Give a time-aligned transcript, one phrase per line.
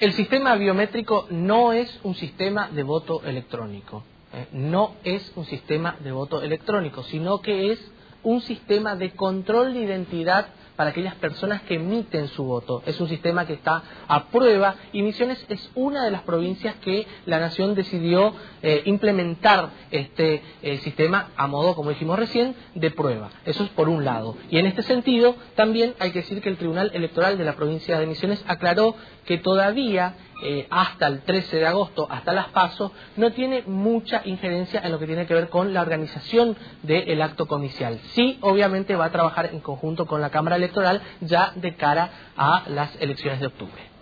[0.00, 4.02] El sistema biométrico no es un sistema de voto electrónico.
[4.32, 4.46] ¿eh?
[4.52, 7.92] No es un sistema de voto electrónico, sino que es
[8.24, 10.46] un sistema de control de identidad
[10.76, 12.82] para aquellas personas que emiten su voto.
[12.86, 17.06] Es un sistema que está a prueba y Misiones es una de las provincias que
[17.26, 23.30] la Nación decidió eh, implementar este eh, sistema a modo, como dijimos recién, de prueba.
[23.44, 24.36] Eso es por un lado.
[24.50, 27.98] Y en este sentido, también hay que decir que el Tribunal Electoral de la provincia
[27.98, 33.32] de Misiones aclaró que todavía eh, hasta el 13 de agosto, hasta las pasos, no
[33.32, 37.98] tiene mucha injerencia en lo que tiene que ver con la organización del acto comicial.
[38.12, 42.64] Sí, obviamente va a trabajar en conjunto con la Cámara Electoral ya de cara a
[42.68, 43.94] las elecciones de octubre.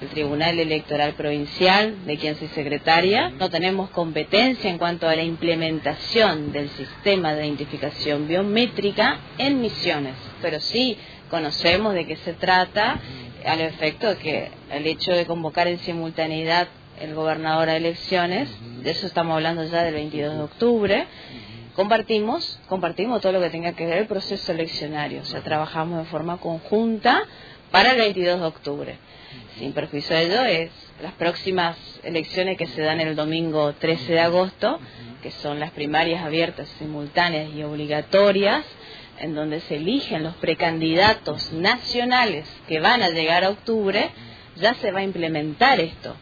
[0.00, 5.24] El Tribunal Electoral Provincial, de quien soy secretaria, no tenemos competencia en cuanto a la
[5.24, 10.96] implementación del sistema de identificación biométrica en misiones, pero sí
[11.28, 13.00] conocemos de qué se trata
[13.44, 16.68] al efecto de que el hecho de convocar en simultaneidad
[17.00, 18.48] el gobernador a elecciones,
[18.82, 21.06] de eso estamos hablando ya del 22 de octubre,
[21.78, 26.06] compartimos, compartimos todo lo que tenga que ver el proceso eleccionario, o sea, trabajamos en
[26.06, 27.22] forma conjunta
[27.70, 28.98] para el 22 de octubre.
[29.60, 34.18] Sin perjuicio de ello, es las próximas elecciones que se dan el domingo 13 de
[34.18, 34.80] agosto,
[35.22, 38.64] que son las primarias abiertas, simultáneas y obligatorias,
[39.20, 44.10] en donde se eligen los precandidatos nacionales que van a llegar a octubre,
[44.56, 46.16] ya se va a implementar esto.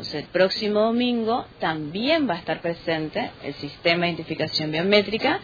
[0.00, 5.40] Entonces, el próximo domingo también va a estar presente el sistema de identificación biométrica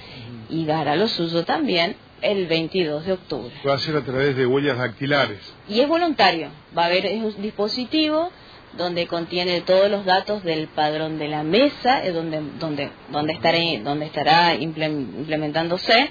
[0.49, 3.53] y dará lo suyo también el 22 de octubre.
[3.69, 5.41] Va a ser a través de huellas dactilares.
[5.69, 6.49] Y es voluntario.
[6.77, 8.31] Va a haber un dispositivo
[8.79, 14.07] donde contiene todos los datos del padrón de la mesa, donde, donde, donde, estaré, donde
[14.07, 16.09] estará implementándose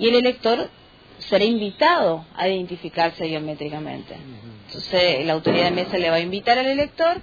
[0.00, 0.70] y el elector
[1.18, 4.16] será invitado a identificarse biométricamente.
[4.66, 7.22] Entonces, la autoridad de mesa le va a invitar al elector,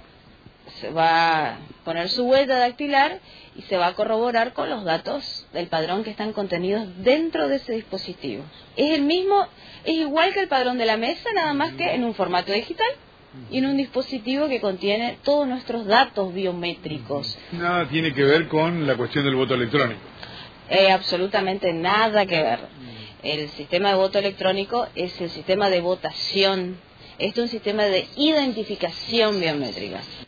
[0.80, 3.20] se va a poner su huella dactilar
[3.56, 7.56] y se va a corroborar con los datos del padrón que están contenidos dentro de
[7.56, 8.44] ese dispositivo.
[8.76, 9.46] Es el mismo,
[9.84, 12.88] es igual que el padrón de la mesa, nada más que en un formato digital
[13.50, 17.38] y en un dispositivo que contiene todos nuestros datos biométricos.
[17.52, 20.00] Nada tiene que ver con la cuestión del voto electrónico.
[20.70, 22.60] Eh, absolutamente nada que ver.
[23.22, 26.78] El sistema de voto electrónico es el sistema de votación.
[27.18, 30.00] Esto es un sistema de identificación biométrica.